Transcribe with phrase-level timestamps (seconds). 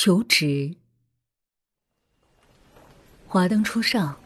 [0.00, 0.76] 求职。
[3.26, 4.16] 华灯初上，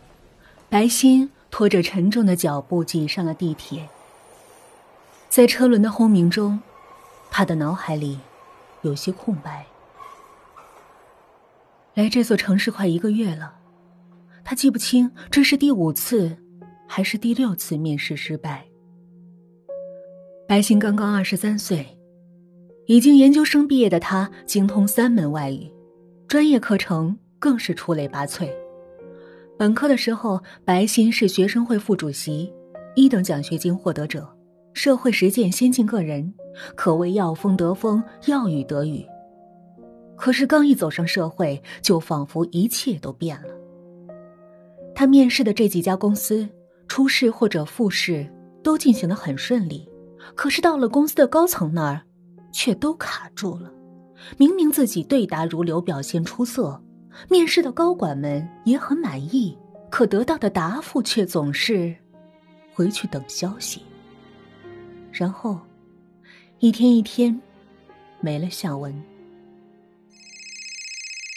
[0.69, 3.89] 白昕拖着沉重的脚步挤上了地铁。
[5.31, 6.61] 在车轮的轰鸣中，
[7.31, 8.21] 他的脑海里
[8.83, 9.65] 有些空白。
[11.95, 13.55] 来这座城市快一个月了，
[14.45, 16.37] 他记不清这是第五次
[16.87, 18.67] 还是第六次面试失败。
[20.47, 21.97] 白昕刚刚二十三岁。
[22.87, 25.71] 已经研究生毕业的他，精通三门外语，
[26.27, 28.49] 专业课程更是出类拔萃。
[29.57, 32.53] 本科的时候，白昕是学生会副主席，
[32.97, 34.29] 一等奖学金获得者，
[34.73, 36.35] 社会实践先进个人，
[36.75, 39.07] 可谓要风得风，要雨得雨。
[40.17, 43.55] 可是刚一走上社会，就仿佛一切都变了。
[44.95, 46.49] 他面试的这几家公司，
[46.89, 48.29] 初试或者复试
[48.63, 49.89] 都进行的很顺利，
[50.35, 52.03] 可是到了公司的高层那儿。
[52.53, 53.73] 却都卡住了。
[54.39, 56.81] 明明自己对答如流，表现出色，
[57.29, 59.59] 面试的高管们也很满意，
[59.91, 61.93] 可得到的答复却总是
[62.73, 63.83] 回去等消息。
[65.11, 65.61] 然后，
[66.61, 67.41] 一天一天
[68.21, 69.03] 没了下文。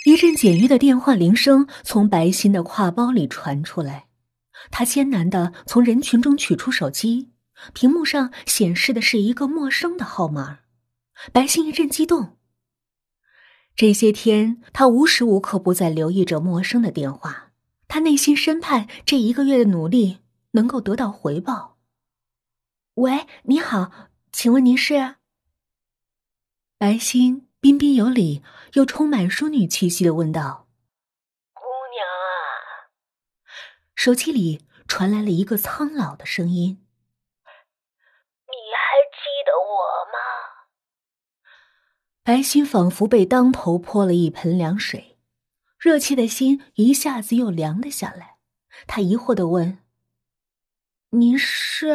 [0.06, 4.06] 一阵简约的电话铃声从白昕的挎包里传出来，
[4.70, 7.31] 他艰难的从人群中取出手机，
[7.73, 10.59] 屏幕上显示的是一个陌生的号码。
[11.32, 12.38] 白昕一阵激动。
[13.76, 17.52] 这些天，他无时无刻不在留意着陌生的电话，
[17.88, 20.20] 他内心深盼这一个月的努力
[20.52, 21.78] 能够得到回报。
[22.94, 25.16] 喂，你好，请问您是？
[26.78, 28.42] 白昕彬彬有礼
[28.74, 30.68] 又充满淑女气息的问道
[31.54, 31.62] ：“姑
[31.94, 32.92] 娘啊。”
[33.96, 36.84] 手机里传来了一个苍老的声音。
[42.26, 45.20] 白昕仿佛被当头泼了一盆凉水，
[45.78, 48.40] 热切的心一下子又凉了下来。
[48.88, 49.78] 他疑惑的问
[51.13, 51.86] ：“您是？”“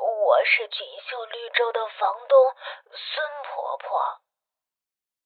[0.00, 2.32] 我是锦绣绿洲的房东
[2.88, 4.00] 孙婆婆。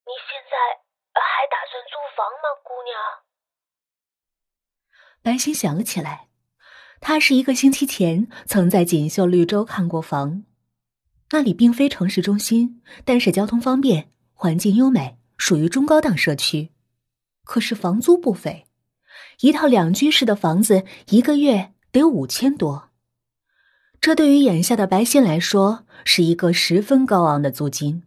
[0.05, 0.83] 你现在
[1.15, 3.23] 还打算租房吗，姑娘？”
[5.23, 6.29] 白昕想了起来，
[7.01, 10.45] 他是一个星期前曾在锦绣绿洲看过房。
[11.33, 16.71] 那里并非城市中心，但是交通方便，环境优美，属于中高档社区。
[17.45, 18.67] 可是房租不菲，
[19.41, 22.91] 一套两居室的房子一个月得五千多。
[24.01, 28.03] 这对于眼下的白昕来说是一个十分高昂的租金，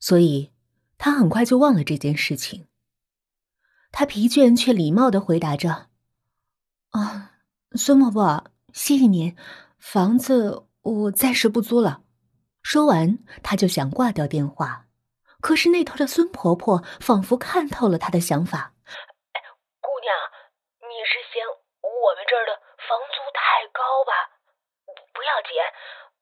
[0.00, 0.50] 所以
[0.96, 2.66] 他很快就忘了这件事情。
[3.92, 5.88] 他疲倦却礼貌的回答着
[6.90, 7.32] ：“啊，
[7.72, 9.34] 孙伯伯，谢谢您，
[9.78, 12.02] 房子我暂时不租了。”
[12.66, 14.90] 说完，他就想挂掉电话，
[15.40, 18.74] 可是那头的孙婆婆仿佛看透了他的想法。
[19.78, 20.10] 姑娘，
[20.82, 24.42] 你是嫌我们这儿的房租太高吧？
[25.14, 25.54] 不要紧，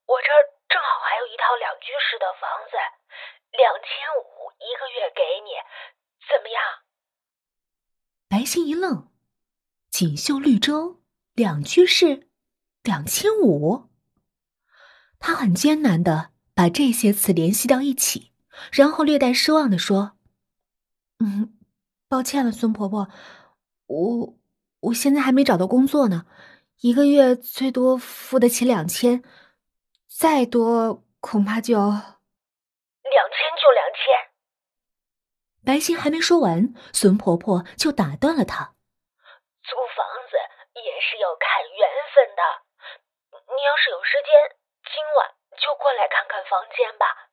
[0.05, 0.37] 我这儿
[0.69, 2.77] 正好还有一套两居室的房子，
[3.57, 3.89] 两千
[4.21, 5.57] 五一个月给你，
[6.29, 6.61] 怎么样？
[8.29, 9.09] 白昕一愣，
[9.89, 11.01] 锦绣绿洲
[11.33, 12.29] 两居室，
[12.83, 13.89] 两千五。
[15.19, 16.34] 他很艰难的。
[16.55, 18.31] 把这些词联系到一起，
[18.73, 20.17] 然后略带失望的说
[21.19, 21.59] ：“嗯，
[22.09, 23.09] 抱歉了，孙婆婆，
[23.87, 24.35] 我
[24.81, 26.27] 我现在还没找到工作呢，
[26.81, 29.25] 一个月最多付得起两千，
[30.07, 31.75] 再多恐怕就……
[31.75, 34.31] 两千就两千。”
[35.67, 38.75] 白心还没说完，孙婆婆就打断了她
[39.65, 40.37] ：“租房子
[40.79, 42.43] 也是要看缘分的，
[43.33, 47.31] 你要是有时间，今晚。”就过来看看房间吧，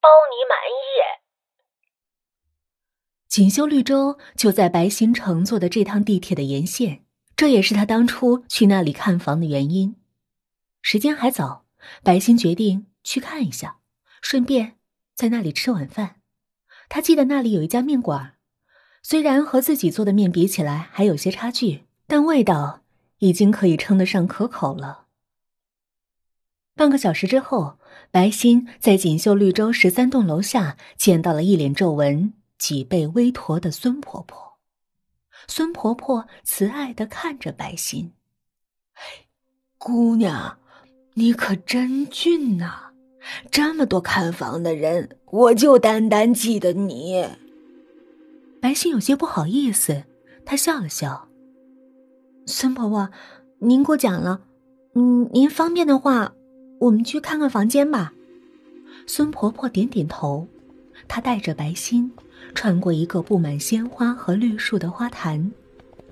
[0.00, 1.20] 包你满意。
[3.28, 7.04] 锦绣绿洲就在白昕乘坐的这趟地铁的沿线，
[7.36, 9.96] 这也是他当初去那里看房的原因。
[10.82, 11.64] 时间还早，
[12.02, 13.78] 白昕决定去看一下，
[14.20, 14.78] 顺便
[15.14, 16.16] 在那里吃晚饭。
[16.88, 18.36] 他记得那里有一家面馆，
[19.02, 22.82] 虽然和自己做的面比起来还有些差距，但味道
[23.18, 25.06] 已经可以称得上可口了。
[26.80, 27.76] 半个小时之后，
[28.10, 34.54] 白昕在锦绣绿洲十三栋楼下见到了一脸皱纹、脊背微驼的孙婆婆。
[35.46, 38.12] 孙婆婆慈爱的看着白昕
[39.76, 40.56] ：“姑娘，
[41.12, 42.92] 你可真俊呐！
[43.50, 47.28] 这么多看房的人，我就单单记得你。”
[48.58, 50.04] 白昕有些不好意思，
[50.46, 51.28] 她笑了笑
[52.48, 53.10] ：“孙婆婆，
[53.58, 54.40] 您过奖了。
[54.94, 56.32] 嗯，您方便的话。”
[56.80, 58.12] 我们去看看房间吧。
[59.06, 60.48] 孙婆婆点点头，
[61.06, 62.10] 她带着白心，
[62.54, 65.52] 穿过一个布满鲜花和绿树的花坛，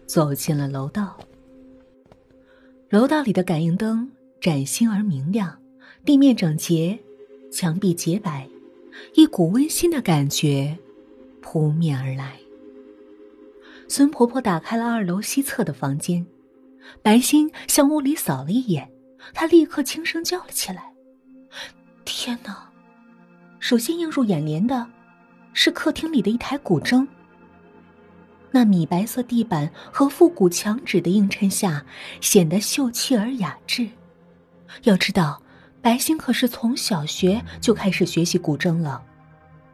[0.05, 1.19] 走进了楼道。
[2.91, 4.11] 楼道里的感应灯
[4.41, 5.59] 崭新而明亮，
[6.05, 6.99] 地面整洁，
[7.51, 8.47] 墙壁洁白，
[9.15, 10.77] 一股温馨的感觉
[11.41, 12.39] 扑面而来。
[13.89, 16.27] 孙婆婆打开了二楼西侧的房间，
[17.01, 18.91] 白心向屋里扫了一眼，
[19.33, 20.93] 他立刻轻声叫了起来
[22.05, 22.69] ：“天哪！”
[23.61, 24.87] 首先映入眼帘的，
[25.53, 27.07] 是客厅里的一台古筝。
[28.51, 31.85] 那米白色地板和复古墙纸的映衬下，
[32.21, 33.89] 显得秀气而雅致。
[34.85, 35.43] 要知道，
[35.83, 39.05] 白星可是从小学就开始学习古筝了。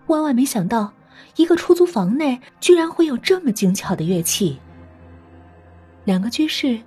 [0.07, 0.93] 万万没想到，
[1.37, 4.59] 一个出租房内居然会有这么精巧的乐器。
[6.05, 6.81] 两个居室，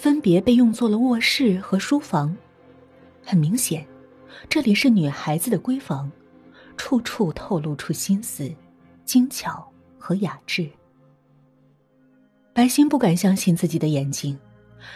[0.00, 2.34] 分别被用作了卧室和书房。
[3.22, 3.86] 很明显，
[4.48, 6.10] 这里是女孩子的闺房。
[6.78, 8.50] 处处透露出心思、
[9.04, 10.66] 精巧和雅致。
[12.54, 14.38] 白心不敢相信自己的眼睛，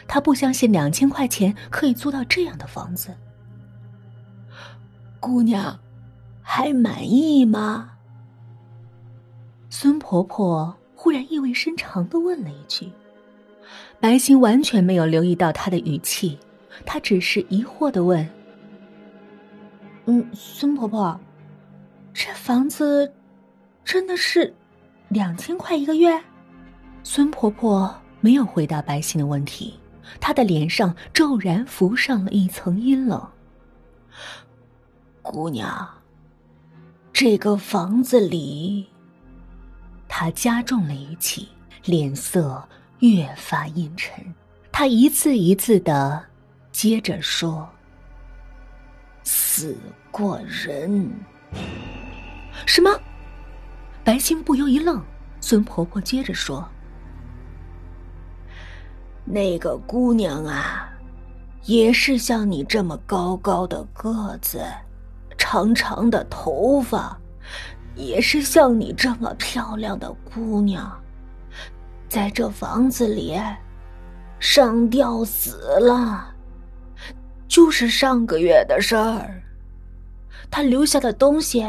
[0.08, 3.14] 她不相信两千块钱可以租到这样的房子。
[5.20, 5.78] 姑娘，
[6.40, 7.90] 还满意吗？
[9.68, 12.90] 孙婆婆忽然意味深长的问了一句。
[14.04, 16.38] 白心完全没有留意到他的语气，
[16.84, 18.28] 她只是疑惑的问
[20.04, 21.18] ：“嗯，孙婆婆。”
[22.12, 23.10] 这房子
[23.82, 24.52] 真的是
[25.08, 26.22] 两千块一个月？
[27.02, 29.72] 孙婆婆没有回答白心的问题，
[30.20, 33.26] 她的脸上骤然浮上了一层阴冷。
[35.22, 35.88] 姑娘，
[37.10, 38.86] 这个房子里，
[40.06, 41.48] 她加重了语气，
[41.86, 42.68] 脸色
[43.00, 44.24] 越发阴沉。
[44.72, 46.24] 她一字一字的
[46.72, 47.68] 接着说
[49.22, 49.76] ：“死
[50.10, 51.10] 过人。”
[52.66, 52.90] 什么？
[54.02, 55.02] 白青不由一愣。
[55.40, 56.66] 孙婆婆接着说
[59.24, 60.88] ：“那个姑娘啊，
[61.64, 64.64] 也是像你这么高高的个子，
[65.36, 67.18] 长长的头发，
[67.94, 70.98] 也是像你这么漂亮的姑娘，
[72.14, 73.36] 在这房子里
[74.38, 76.32] 上吊死了，
[77.48, 79.42] 就是上个月的事儿。
[80.48, 81.66] 她留下的东西。”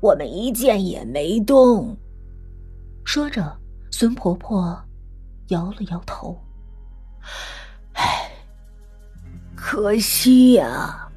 [0.00, 1.96] 我们一件也没动。
[3.04, 3.56] 说着，
[3.90, 4.80] 孙婆婆
[5.48, 6.40] 摇了摇头
[7.94, 8.30] ：“唉，
[9.56, 11.08] 可惜呀，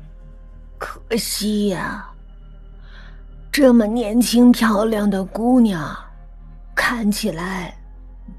[0.79, 2.09] 可惜呀！
[3.51, 5.95] 这么年轻漂亮的姑娘，
[6.73, 7.77] 看起来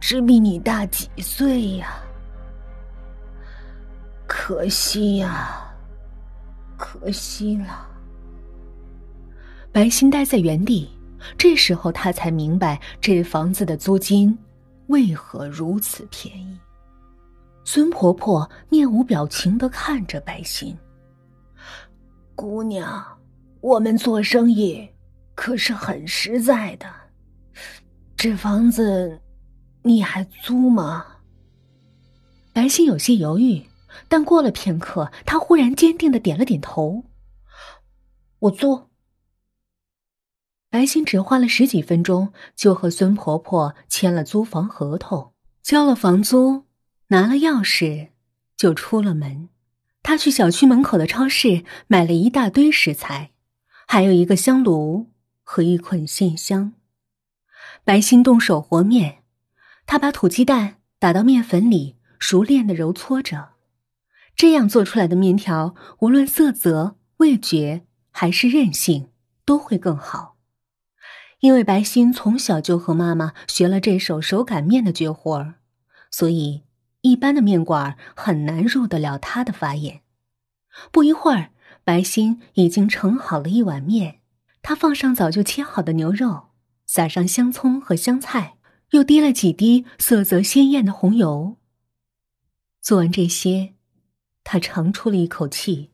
[0.03, 2.03] 只比你大几岁呀。
[4.27, 5.73] 可惜呀，
[6.77, 7.87] 可惜了。”
[9.71, 10.91] 白心呆在原地，
[11.39, 14.37] 这时候他才明白这房子的租金
[14.89, 16.59] 为何如此便宜。
[17.65, 20.77] 孙婆婆面无表情的看着白心
[22.35, 23.07] ：“姑娘，
[23.61, 24.91] 我们做生意
[25.37, 26.87] 可是很实在的，
[28.17, 29.17] 这房子
[29.83, 31.07] 你还租吗？”
[32.53, 33.67] 白心有些犹豫，
[34.09, 37.05] 但过了片刻，她忽然坚定的点了点头
[38.41, 38.89] ：“我租。”
[40.69, 46.65] 白心只花了十几分钟，就和孙婆婆签了租房合同，交了房租，
[47.09, 48.09] 拿了钥匙，
[48.57, 49.51] 就出了门。
[50.03, 53.33] 他去小区门口的超市买了一大堆食材，
[53.87, 55.11] 还有一个香炉
[55.43, 56.73] 和一捆线香。
[57.85, 59.22] 白心动手和面，
[59.87, 63.51] 他把土鸡蛋打到面粉里，熟练的揉搓着，
[64.35, 69.11] 这样做出来的面条，无论色泽、味觉还是韧性，
[69.45, 70.37] 都会更好。
[71.41, 75.57] 因为白心从小就和妈妈学了这手手擀面的绝活儿，
[76.11, 76.63] 所以
[77.01, 80.03] 一般的面馆很难入得了他的法眼。
[80.93, 81.51] 不一会儿，
[81.83, 84.21] 白心已经盛好了一碗面，
[84.63, 86.51] 他放上早就切好的牛肉，
[86.87, 88.55] 撒上香葱和香菜，
[88.93, 91.57] 又滴了几滴色泽鲜艳的红油。
[92.81, 93.75] 做完这些，
[94.43, 95.91] 他长出了一口气，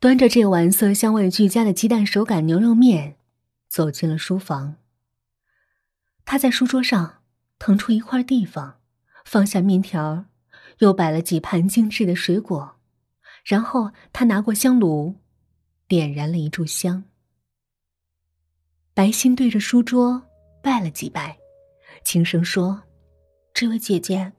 [0.00, 3.16] 端着这碗色香味俱佳的鸡蛋手擀牛肉面。
[3.68, 4.76] 走进了书房。
[6.26, 7.22] 他在书桌上
[7.58, 8.80] 腾出一块地方，
[9.24, 10.26] 放下面条，
[10.80, 12.76] 又摆了几盘精致的水果，
[13.42, 15.14] 然后他拿过香炉，
[15.88, 17.04] 点燃了一炷香。
[18.92, 20.22] 白心对着书桌
[20.62, 21.38] 拜了几拜，
[22.04, 22.82] 轻声说
[23.54, 24.32] ：“这位姐姐，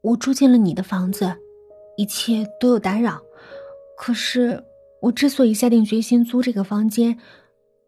[0.00, 1.34] 我住进了你的房子，
[1.96, 3.20] 一切都有打扰。
[3.96, 4.62] 可是
[5.00, 7.18] 我之所以下定决心租这个房间。”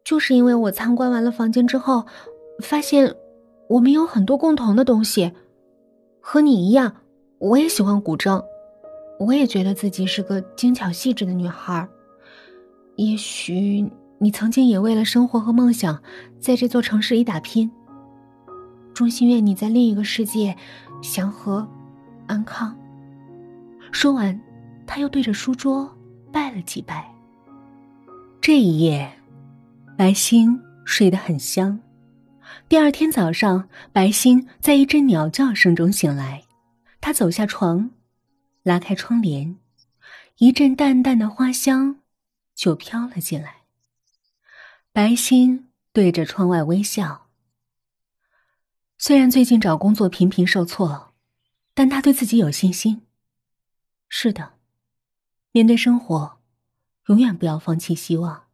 [0.04, 2.04] 就是因为我参观完了房间之后，
[2.62, 3.14] 发现
[3.70, 5.32] 我们有很多共同的东西。
[6.20, 6.94] 和你一样，
[7.38, 8.44] 我也喜欢古筝，
[9.18, 11.88] 我也觉得自己是个精巧细致的女孩。
[12.96, 16.02] 也许你曾经也为了生活和梦想，
[16.38, 17.70] 在这座城市里打拼。
[18.94, 20.56] 衷心愿你在另一个世界
[21.02, 21.68] 祥和
[22.26, 22.74] 安康。
[23.92, 24.40] 说完，
[24.86, 25.92] 他又对着书桌
[26.32, 27.12] 拜了几拜。
[28.40, 29.12] 这一夜，
[29.98, 31.78] 白星睡得很香。
[32.68, 36.44] 第二天早上，白星在一阵鸟叫声中醒来。
[37.00, 37.90] 他走下床，
[38.62, 39.56] 拉开窗帘，
[40.38, 42.00] 一阵淡淡的花香
[42.54, 43.56] 就飘了进来。
[44.92, 47.24] 白星对着窗外微笑。
[48.98, 51.14] 虽然最近找工作频频受挫，
[51.74, 53.06] 但他对自己有信心。
[54.08, 54.54] 是的，
[55.52, 56.40] 面对生活，
[57.08, 58.48] 永远不要放弃希望。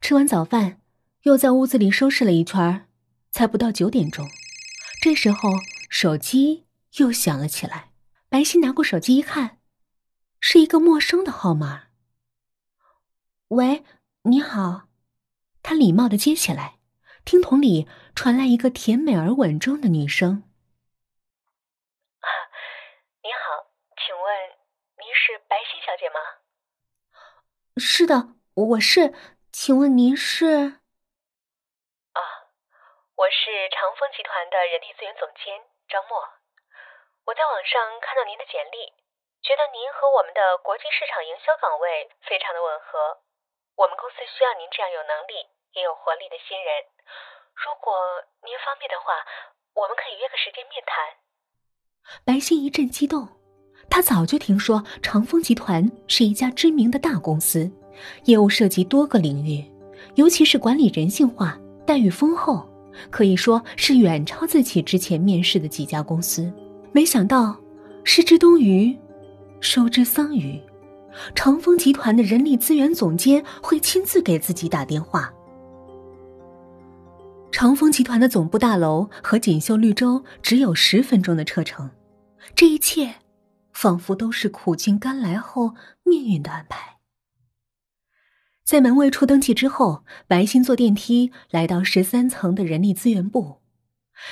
[0.00, 0.80] 吃完早饭。
[1.22, 2.86] 又在屋子里收拾了一圈，
[3.32, 4.24] 才不到九点钟。
[5.00, 5.50] 这时候
[5.90, 6.66] 手机
[6.98, 7.90] 又响了起来。
[8.28, 9.58] 白昕拿过手机一看，
[10.38, 11.86] 是一个陌生的号码。
[13.48, 13.82] 喂，
[14.22, 14.86] 你好。
[15.64, 16.75] 他礼貌的接起来，
[17.26, 20.46] 听筒里传来一个甜美而稳重的女声
[22.22, 22.30] ：“啊，
[23.18, 23.66] 你好，
[23.98, 24.54] 请问
[25.02, 26.22] 您是白昕小姐吗
[27.82, 29.12] ？”“是的，我是。
[29.50, 30.78] 请问您是？”
[32.14, 32.20] 啊
[33.18, 35.58] 我是长风集团的人力资源总监
[35.90, 36.22] 张默，
[37.26, 38.94] 我在网上看到您的简历，
[39.42, 43.18] 觉得您和我们的国际市场营销岗位非常的吻合。
[43.74, 46.68] 我们公司需要您这样有能力也有活力的新人。
[47.52, 47.92] 如果
[48.42, 49.12] 您方便的话，
[49.76, 50.96] 我们可以约个时间面谈。
[52.24, 53.28] 白昕一阵激动，
[53.90, 57.70] 他早就听说长风集团是一家知名的大公司，
[58.24, 59.64] 业务涉及多个领域，
[60.14, 62.66] 尤其是管理人性化，待遇丰厚。
[63.10, 66.50] 可以说是远超自己之前面试的几家公司，
[66.92, 67.54] 没想到
[68.04, 68.98] 失之东隅，
[69.60, 70.64] 收之桑榆，
[71.34, 75.30] 长风集团的人力资源总监会亲自给自己打电话。
[77.56, 81.90] 长风集团的总部大楼和锦绣绿洲只有十分钟的车程，
[82.54, 83.14] 这一切
[83.72, 86.98] 仿佛都是苦尽甘来后命运的安排。
[88.62, 93.62] 在门卫处登记之后，白昕坐电梯来到十三层的人力资源部，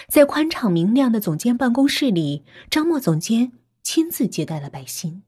[0.07, 3.52] 在宽敞明亮的总监办公室里，张默总监
[3.83, 5.23] 亲自接待了白昕。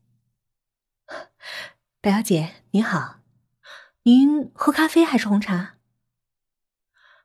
[2.02, 3.20] 白小姐您好，
[4.02, 5.75] 您喝咖啡还是红茶？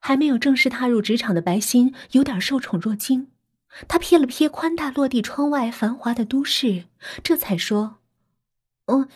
[0.01, 3.31] 还没有正式踏入职场的白昕有点受宠若惊，
[3.87, 6.87] 他瞥了瞥宽大落地窗外繁华的都市，
[7.23, 7.99] 这才说
[8.91, 9.07] ：“嗯，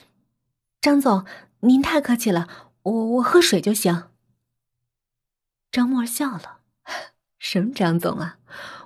[0.80, 1.26] 张总。”
[1.62, 2.48] 您太客气了，
[2.84, 4.10] 我我喝水就行。
[5.72, 6.60] 张默笑了，
[7.40, 8.38] 什么张总啊，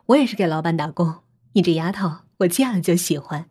[0.06, 1.24] 我也是给老板打工。
[1.54, 3.50] 你这丫头，我见了就喜欢，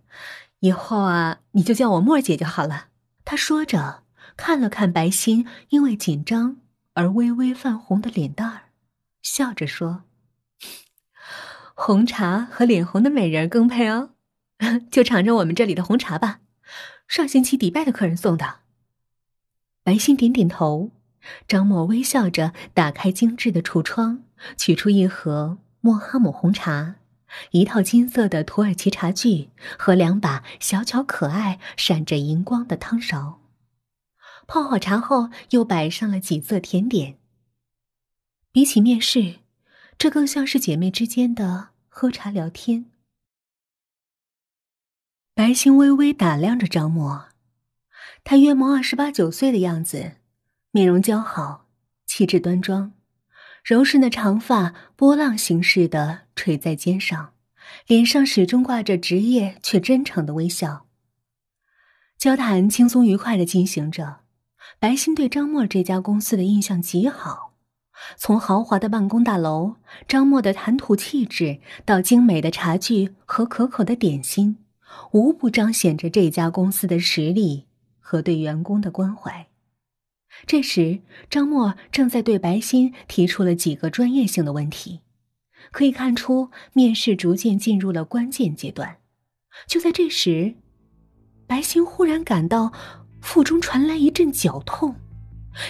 [0.60, 2.86] 以后啊，你就叫我默姐就好了。
[3.26, 6.56] 他说着，看了看白昕因为紧张
[6.98, 8.62] 而微微泛红的脸蛋儿，
[9.22, 10.02] 笑着说
[11.72, 14.10] ：“红茶和脸红的美人更配哦，
[14.90, 16.40] 就尝尝我们这里的红茶吧，
[17.06, 18.62] 上星期迪拜的客人送的。”
[19.84, 20.90] 白心点点头，
[21.46, 24.24] 张默微笑着打开精致的橱窗，
[24.56, 26.96] 取出一盒莫哈姆红茶，
[27.52, 33.40] 一套金色的土耳其茶具和两把小巧可爱、闪着银光的汤勺。
[34.48, 37.18] 泡好茶后，又摆上了几色甜点。
[38.50, 39.40] 比起面试，
[39.98, 42.86] 这更像是姐妹之间的喝茶聊天。
[45.34, 47.28] 白星微微打量着张默。
[48.24, 50.14] 他约莫二十八九岁的样子，
[50.70, 51.66] 面容姣好，
[52.06, 52.94] 气质端庄，
[53.62, 57.34] 柔顺的长发波浪形式的垂在肩上，
[57.86, 60.86] 脸上始终挂着职业却真诚的微笑。
[62.16, 64.20] 交谈轻松愉快的进行着，
[64.80, 67.54] 白昕对张默这家公司的印象极好，
[68.16, 74.58] 从豪华的办公大楼、张默的谈吐气质，到精美的茶具和可口的点心，
[75.12, 77.66] 无不彰显着这家公司的实力。
[78.10, 79.48] 和对员工的关怀。
[80.46, 85.00] 这时，张默正在对白昕提出了几个专业性的问题，
[85.72, 88.96] 可以看出面试逐渐进入了关键阶段。
[89.66, 90.54] 就在这时，
[91.46, 92.72] 白昕忽然感到
[93.20, 94.94] 腹中传来一阵绞痛，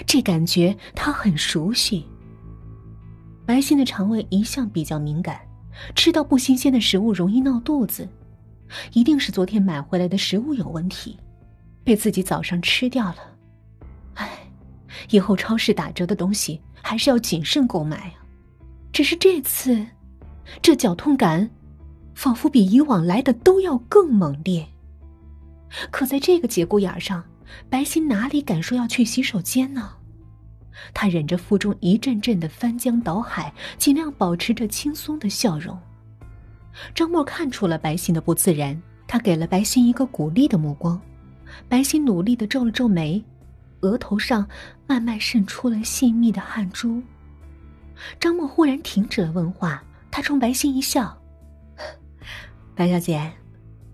[0.07, 2.07] 这感觉他很熟悉。
[3.47, 5.40] 白昕的肠胃一向比较敏感，
[5.95, 8.09] 吃到不新鲜的食物容易闹肚子，
[8.93, 11.19] 一定是昨天买回来的食物有问题。
[11.83, 13.17] 被自己早上吃掉了，
[14.14, 14.28] 唉，
[15.09, 18.21] 以后超市打折的东西还是要谨慎购买啊。
[18.93, 19.87] 只是这次，
[20.61, 21.49] 这绞痛感，
[22.14, 24.69] 仿佛比以往来的都要更猛烈。
[25.90, 27.25] 可在这个节骨眼上，
[27.69, 29.90] 白昕哪里敢说要去洗手间呢？
[30.95, 35.76] 他忍着腹中一阵阵的翻江倒海，尽量保持着轻松的笑容。
[36.95, 41.00] 张默看出了白昕的不自然，他给了白昕一个鼓励的目光。
[41.69, 43.23] 白昕努力的皱了皱眉，
[43.81, 44.47] 额头上
[44.87, 47.02] 慢慢渗出了细密的汗珠。
[48.21, 51.21] 张默忽然停止了问话，他冲白昕一笑
[52.76, 53.33] ：“白小姐，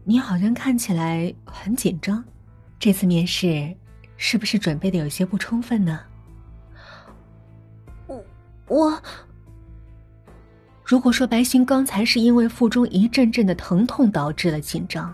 [0.04, 2.22] 你好像看起来很紧张，
[2.78, 3.74] 这次面试
[4.16, 6.00] 是不是准备的有些不充分呢？”
[8.06, 8.24] 我
[8.68, 9.02] 我。
[10.84, 15.12] 如果说白寻刚才是因为腹中一阵阵的疼痛导致了紧张，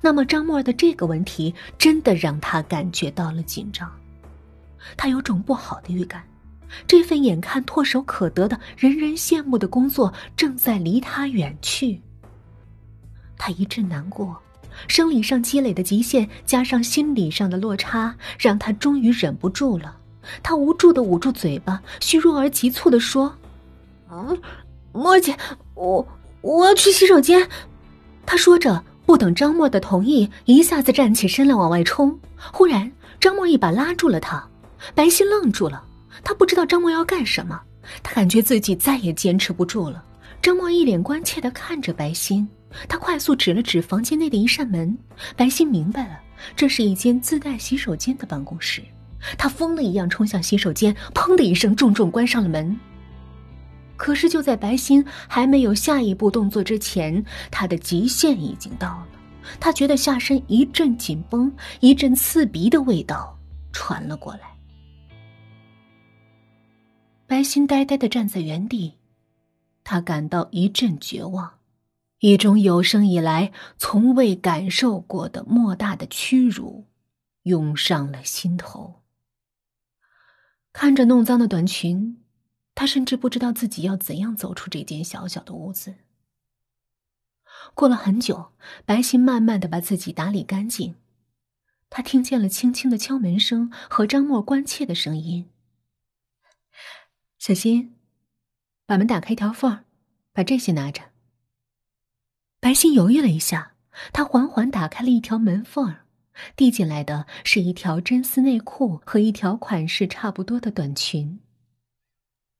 [0.00, 3.90] 那么张默的这个问题真的让他感觉到了紧张。
[4.96, 6.24] 他有种不好的预感，
[6.86, 12.00] 这份眼看唾手可得的、人人羡慕的工作正在离他远去。
[13.36, 14.40] 他一阵难过，
[14.88, 19.96] 生理上积累的极限加上心理上的落差，让他终于忍不住了。
[20.42, 23.34] 他无助的捂住嘴巴，虚弱而急促的说
[24.12, 24.40] ：“嗯。”
[24.92, 25.36] 莫姐，
[25.74, 26.06] 我
[26.40, 27.48] 我要去洗手间。
[28.26, 32.18] 他说着，不等张默的同意，一下子站起身来往外冲。
[32.52, 34.44] 忽然，张默一把拉住了他，
[34.94, 35.84] 白昕愣住了。
[36.24, 37.60] 他不知道张默要干什么，
[38.02, 40.02] 他感觉自己再也坚持不住了。
[40.42, 42.48] 张默一脸关切的看着白昕，
[42.88, 44.96] 他快速指了指房间内的一扇门。
[45.36, 46.20] 白昕明白了，
[46.54, 48.82] 这是一间自带洗手间的办公室。
[49.36, 52.78] 他疯了一样冲向洗手间，砰的一声，重重关上了门。
[53.96, 59.06] 可是，就在白昕还没有下一步动作之前，他的极限已经到了。
[59.58, 63.38] 他觉得下身一阵紧绷，一阵刺鼻的味道
[63.72, 64.40] 传了过来。
[67.26, 68.94] 白昕呆呆的站在原地，
[69.84, 71.50] 他感到一阵绝望，
[72.20, 76.86] 一种有生以来从未感受过的莫大的屈辱
[77.42, 79.02] 涌上了心头。
[80.72, 82.16] 看着弄脏的短裙。
[82.72, 85.96] 他甚至不知道自己要怎样走出这间小小的屋子。
[87.74, 88.52] 过了很久，
[88.86, 90.94] 白昕慢慢的把自己打理干净。
[91.90, 95.50] 他听见了轻轻的敲门声和张默关切的声音
[97.38, 97.96] ：“小心，
[98.86, 99.84] 把门打开一条缝
[100.32, 101.09] 把这些拿着。”
[102.60, 103.72] 白昕犹豫了一下，
[104.12, 105.96] 他缓缓打开了一条门缝
[106.56, 111.40] 递进来的是一条真丝内裤和一条款式差不多的短裙。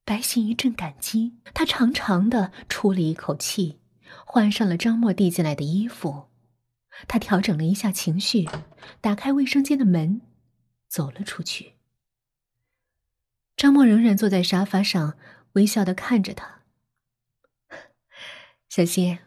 [0.05, 3.79] 白昕一阵感激，她长长的出了一口气，
[4.25, 6.29] 换上了张默递进来的衣服。
[7.07, 8.49] 她调整了一下情绪，
[9.01, 10.23] 打开卫生间的门，
[10.89, 11.75] 走了出去。
[13.57, 15.17] 张默仍然坐在沙发上，
[15.53, 16.63] 微笑的看着他。
[18.69, 19.19] 小希，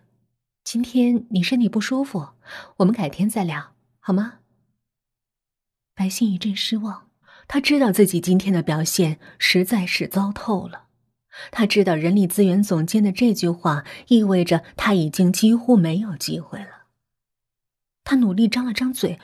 [0.63, 2.29] 今天你身体不舒服，
[2.77, 4.39] 我们改天再聊，好吗？
[5.93, 7.09] 白昕一阵失望。
[7.47, 10.87] 他知道自己今天的表现实在是糟透了，
[11.51, 16.85] 他知道人力资源总监的这句话意味着他已经几乎没有机会了。
[18.05, 19.19] 他努力张了张嘴：“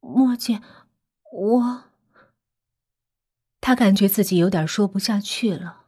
[0.00, 0.62] 莫姐，
[1.32, 1.84] 我……”
[3.60, 5.86] 他感觉自己有点说不下去了。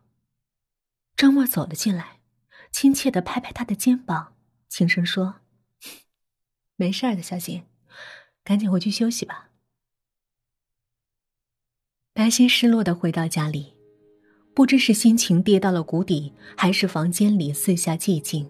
[1.17, 2.20] 张默走了进来，
[2.73, 4.35] 亲切的拍拍他的肩膀，
[4.69, 5.37] 轻声说
[6.77, 7.65] ：“没事的，小新，
[8.43, 9.49] 赶紧回去休息吧。”
[12.13, 13.75] 白昕失落的回到家里，
[14.55, 18.49] 不知是心情跌到了谷底，还是房间里四下寂静，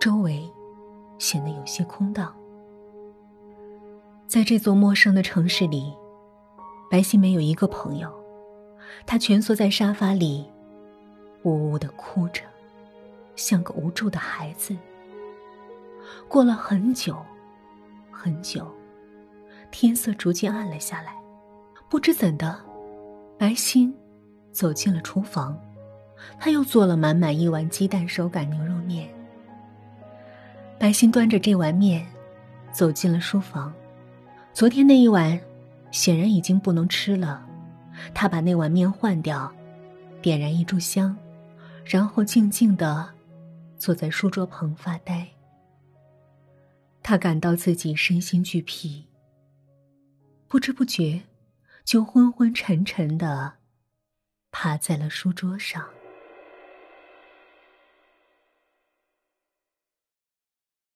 [0.00, 0.48] 周围
[1.18, 2.34] 显得有些空荡。
[4.26, 5.92] 在这座陌生的城市里，
[6.90, 8.12] 白昕没有一个朋友，
[9.06, 10.46] 她蜷缩在沙发里，
[11.44, 12.42] 呜呜的哭着，
[13.38, 14.76] 像个无助的孩子。
[16.26, 17.16] 过了很久，
[18.10, 18.66] 很久，
[19.70, 21.14] 天色逐渐暗了下来，
[21.88, 22.58] 不知怎的。
[23.38, 23.94] 白昕
[24.50, 25.56] 走进了厨房，
[26.40, 29.08] 他又做了满满一碗鸡蛋手擀牛肉面。
[30.78, 32.04] 白昕端着这碗面
[32.72, 33.72] 走进了书房，
[34.52, 35.40] 昨天那一碗
[35.92, 37.46] 显然已经不能吃了。
[38.12, 39.50] 他把那碗面换掉，
[40.20, 41.16] 点燃一炷香，
[41.84, 43.08] 然后静静的
[43.78, 45.28] 坐在书桌旁发呆。
[47.02, 49.06] 他感到自己身心俱疲，
[50.46, 51.22] 不知不觉。
[51.84, 53.54] 就昏昏沉沉的
[54.50, 55.88] 趴在了书桌上。